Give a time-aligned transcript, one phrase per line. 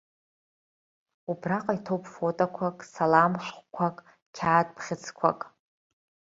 [1.31, 3.97] Убраҟа иҭоуп фотоқәак, салам шәҟәқәақ,
[4.35, 5.39] қьаад бӷьыцқәак.